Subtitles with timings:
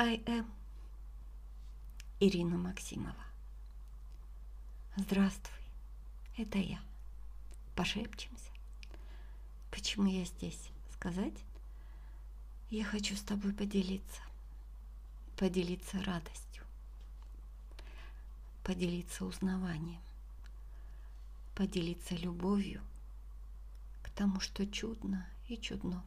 [0.00, 0.46] I am
[2.20, 3.26] Ирина Максимова.
[4.96, 5.58] Здравствуй,
[6.36, 6.80] это я.
[7.74, 8.52] Пошепчемся.
[9.72, 10.70] Почему я здесь?
[10.92, 11.34] Сказать?
[12.70, 14.20] Я хочу с тобой поделиться.
[15.36, 16.62] Поделиться радостью.
[18.62, 20.00] Поделиться узнаванием.
[21.56, 22.82] Поделиться любовью
[24.04, 26.04] к тому, что чудно и чудно.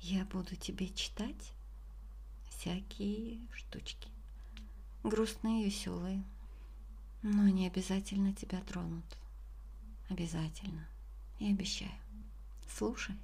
[0.00, 1.52] Я буду тебе читать
[2.56, 4.08] всякие штучки.
[5.02, 6.24] Грустные, веселые.
[7.22, 9.04] Но они обязательно тебя тронут.
[10.08, 10.86] Обязательно.
[11.38, 11.92] Я обещаю.
[12.68, 13.16] Слушай.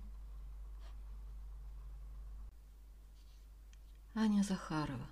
[4.14, 5.06] Аня Захарова.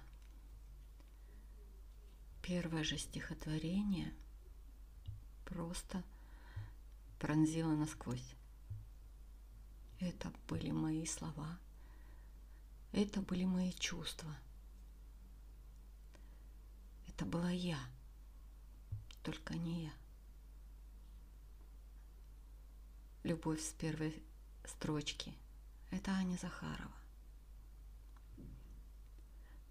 [2.43, 4.13] Первое же стихотворение
[5.45, 6.03] просто
[7.19, 8.35] пронзило насквозь.
[10.01, 11.59] Это были мои слова–
[12.93, 14.37] это были мои чувства.
[17.09, 17.79] Это была я,
[19.23, 19.93] только не я.
[23.23, 24.23] Любовь с первой
[24.65, 25.35] строчки.
[25.91, 26.95] Это Аня Захарова.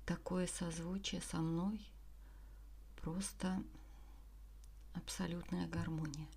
[0.06, 1.80] Такое созвучие со мной
[3.02, 3.64] просто
[4.94, 6.28] абсолютная гармония.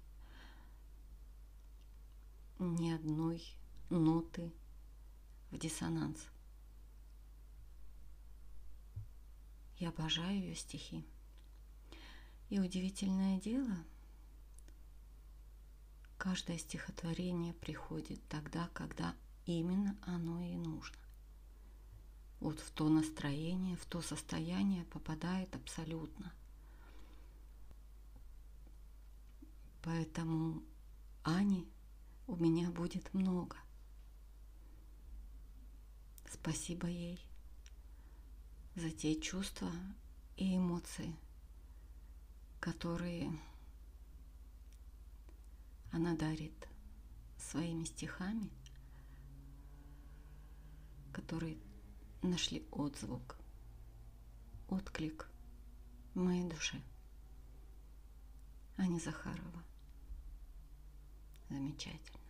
[2.59, 3.43] Ни одной
[3.91, 4.53] ноты
[5.51, 6.29] в диссонанс.
[9.83, 11.05] Я обожаю ее стихи.
[12.51, 13.77] И удивительное дело,
[16.17, 20.97] каждое стихотворение приходит тогда, когда именно оно и нужно.
[22.39, 26.33] Вот в то настроение, в то состояние попадает абсолютно.
[29.83, 30.63] Поэтому
[31.25, 31.69] Ани
[32.29, 33.57] у меня будет много.
[36.31, 37.32] Спасибо ей
[38.75, 39.71] за те чувства
[40.37, 41.15] и эмоции,
[42.61, 43.31] которые
[45.91, 46.69] она дарит
[47.37, 48.51] своими стихами,
[51.13, 51.59] которые
[52.23, 53.37] нашли отзвук,
[54.69, 55.29] отклик
[56.15, 56.81] в моей душе.
[58.79, 59.63] Аня Захарова.
[61.51, 62.21] Замечательно.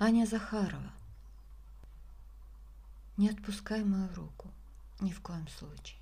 [0.00, 0.92] Аня Захарова–
[3.16, 4.50] не отпускай мою руку,
[5.00, 5.98] ни в коем случае.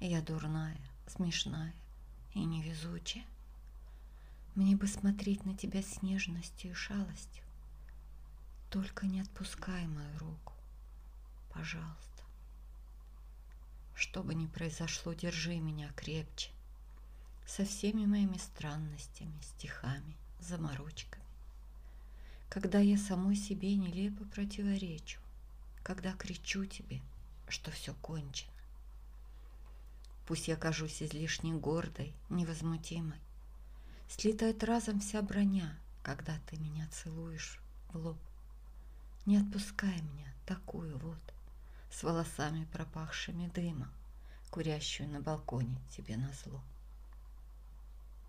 [0.00, 1.74] Я дурная, смешная
[2.32, 3.24] и невезучая.
[4.54, 7.44] Мне бы смотреть на тебя с нежностью и шалостью.
[8.70, 10.52] Только не отпускай мою руку,
[11.52, 12.22] пожалуйста.
[13.94, 16.50] Что бы ни произошло, держи меня крепче,
[17.46, 21.24] со всеми моими странностями, стихами, заморочками.
[22.48, 25.20] Когда я самой себе нелепо противоречу,
[25.84, 27.00] когда кричу тебе,
[27.46, 28.50] что все кончено.
[30.26, 33.20] Пусть я кажусь излишне гордой, невозмутимой.
[34.08, 38.18] Слетает разом вся броня, когда ты меня целуешь в лоб.
[39.26, 41.20] Не отпускай меня, такую вот,
[41.90, 43.92] с волосами пропахшими дымом,
[44.50, 46.62] курящую на балконе тебе на зло.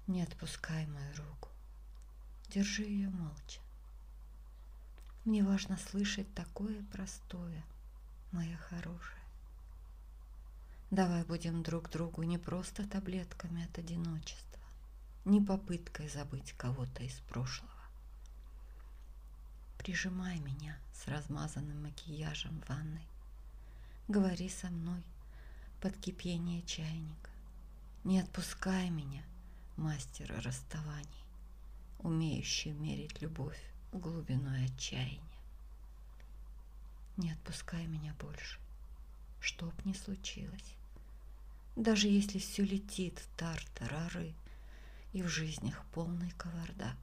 [0.08, 1.50] Не отпускай мою руку,
[2.50, 3.65] держи ее молча.
[5.25, 7.66] Мне важно слышать такое простое,
[8.31, 9.24] моя хорошая.
[10.91, 14.62] Давай будем друг другу не просто таблетками от одиночества,
[15.25, 17.72] не попыткой забыть кого-то из прошлого.
[19.80, 23.08] Прижимай меня с размазанным макияжем в ванной.
[24.08, 25.02] Говори со мной
[25.81, 27.31] под кипение чайника.
[28.03, 29.24] Не отпускай меня,
[29.75, 31.25] мастера расставаний,
[31.97, 35.20] умеющий мерить любовь глубиной отчаяния.
[37.18, 38.60] Не отпускай меня больше,
[39.40, 40.76] что б ни случилось.
[41.76, 44.34] Даже если все летит в тартарары
[45.14, 46.97] и в жизнях полный кавардак.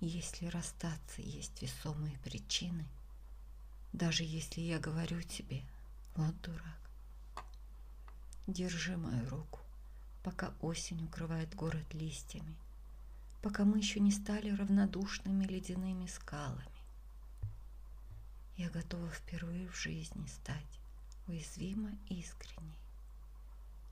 [0.00, 2.86] Если расстаться есть весомые причины,
[3.92, 5.62] даже если я говорю тебе,
[6.14, 7.44] вот дурак,
[8.46, 9.60] держи мою руку,
[10.22, 12.54] пока осень укрывает город листьями,
[13.44, 16.64] пока мы еще не стали равнодушными ледяными скалами.
[18.56, 20.80] Я готова впервые в жизни стать
[21.26, 22.78] уязвимо искренней,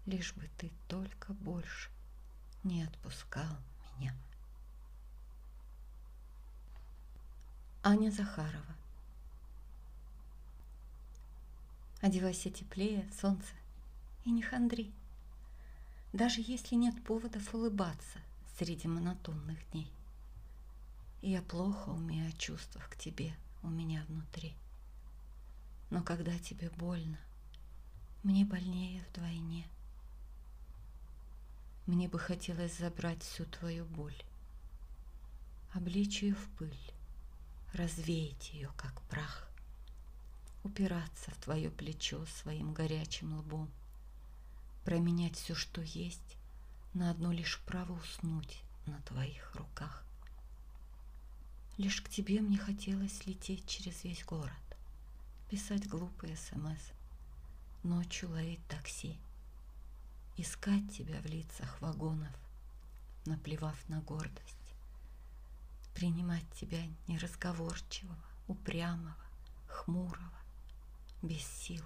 [0.07, 1.91] лишь бы ты только больше
[2.65, 3.59] не отпускал
[3.99, 4.17] меня.
[7.83, 8.75] Аня Захарова
[12.01, 13.53] Одевайся теплее, солнце,
[14.25, 14.91] и не хандри.
[16.15, 18.19] Даже если нет поводов улыбаться–
[18.59, 19.93] среди монотонных дней.
[21.21, 24.55] Я плохо умею о чувствах к тебе у меня внутри.
[25.91, 27.19] Но когда тебе больно,
[28.23, 29.67] мне больнее вдвойне.
[31.87, 34.17] Мне бы хотелось забрать всю твою боль,
[35.73, 36.93] обличь ее в пыль,
[37.73, 39.49] развеять ее, как прах,
[40.63, 43.71] упираться в твое плечо своим горячим лбом,
[44.85, 46.37] променять все, что есть,
[46.95, 50.05] на одно лишь право уснуть на твоих руках.
[51.79, 54.53] Лишь к тебе мне хотелось лететь через весь город,
[55.49, 56.81] писать глупые СМС,
[57.83, 59.19] ночью ловить такси,
[60.37, 62.35] искать тебя в лицах вагонов,
[63.25, 64.75] наплевав на гордость,
[65.95, 68.19] принимать тебя неразговорчивого,
[68.49, 69.17] упрямого,
[69.67, 70.33] хмурого,
[71.23, 71.85] без сил.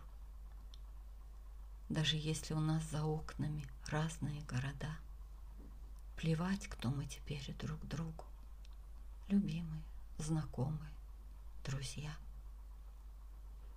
[1.88, 4.96] Даже если у нас за окнами разные города,
[6.16, 8.24] плевать, кто мы теперь друг другу,
[9.28, 9.82] любимые,
[10.18, 10.92] знакомые,
[11.64, 12.10] друзья.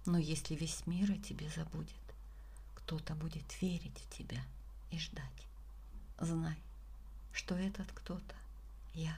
[0.06, 1.94] Но если весь мир о тебе забудет,
[2.76, 4.42] кто-то будет верить в тебя
[4.90, 5.48] и ждать.
[6.20, 6.58] Знай,
[7.32, 8.36] что этот кто-то
[8.94, 9.16] я.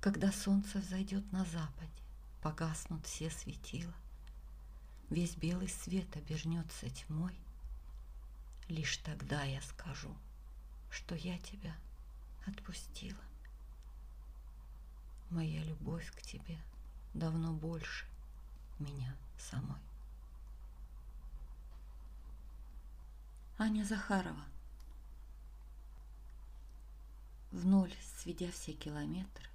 [0.00, 1.90] Когда солнце взойдет на западе,
[2.42, 3.94] погаснут все светила,
[5.12, 7.34] весь белый свет обернется тьмой,
[8.68, 10.14] лишь тогда я скажу,
[10.90, 11.76] что я тебя
[12.46, 13.20] отпустила.
[15.28, 16.58] Моя любовь к тебе
[17.12, 18.06] давно больше
[18.78, 19.80] меня самой.
[23.58, 24.44] Аня Захарова
[27.50, 29.46] В ноль, сведя все километры,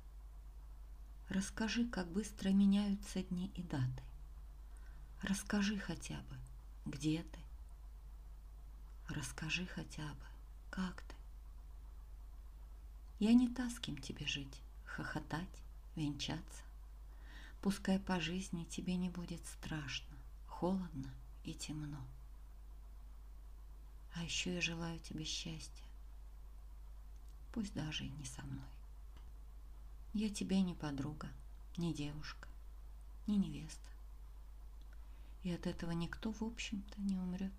[1.29, 4.01] Расскажи, как быстро меняются дни и даты.
[5.23, 6.37] Расскажи хотя бы,
[6.85, 7.39] где ты.
[9.09, 10.25] Расскажи хотя бы,
[10.69, 11.15] как ты.
[13.19, 15.47] Я не та, с кем тебе жить, хохотать,
[15.95, 16.61] венчаться.
[17.61, 20.15] Пускай по жизни тебе не будет страшно,
[20.47, 21.09] холодно
[21.43, 21.99] и темно.
[24.13, 25.85] А еще я желаю тебе счастья,
[27.53, 28.69] пусть даже и не со мной.
[30.13, 31.29] Я тебе не подруга,
[31.75, 32.47] не девушка,
[33.25, 33.96] не невеста.
[35.47, 37.53] И от этого никто, в общем-то, не умрет.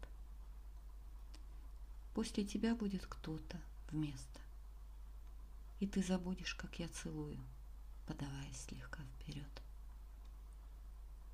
[2.12, 3.58] После тебя будет кто-то
[3.90, 4.40] вместо.
[5.80, 7.38] И ты забудешь, как я целую,
[8.06, 9.48] подаваясь слегка вперед.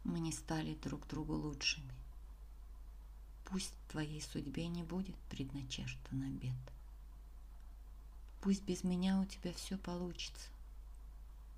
[0.04, 1.92] Мы не стали друг другу лучшими.
[3.46, 6.54] Пусть твоей судьбе не будет предначертано бед.
[8.42, 10.50] Пусть без меня у тебя все получится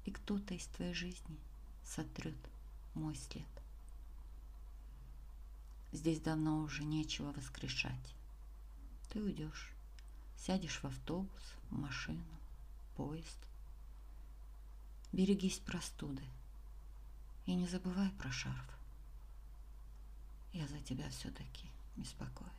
[0.06, 1.36] и кто-то из твоей жизни
[1.84, 2.38] сотрет
[2.94, 3.55] мой след.
[5.92, 8.14] Здесь давно уже нечего воскрешать.
[9.10, 9.72] Ты уйдешь,
[10.36, 12.24] сядешь в автобус, в машину,
[12.96, 13.38] поезд.
[15.12, 16.22] Берегись простуды
[17.46, 18.78] и не забывай про шарф.
[20.52, 21.66] Я за тебя все-таки
[21.96, 22.50] беспокоюсь.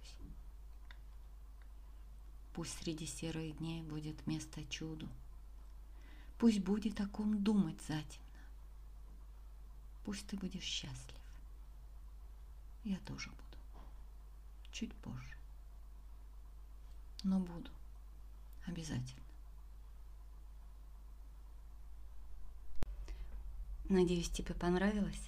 [2.53, 5.07] Пусть среди серых дней будет место чуду,
[6.37, 8.27] Пусть будет о ком думать затемно.
[10.05, 11.16] Пусть ты будешь счастлив.
[12.87, 13.57] Я тоже буду.
[14.71, 15.35] Чуть позже.
[17.21, 17.69] Но буду.
[18.65, 19.25] Обязательно.
[23.89, 25.27] Надеюсь, тебе понравилось?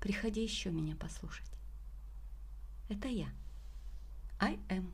[0.00, 1.50] Приходи еще меня послушать.
[2.90, 3.30] Это я.
[4.38, 4.92] I am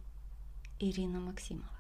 [0.79, 1.78] Ирина Максимова.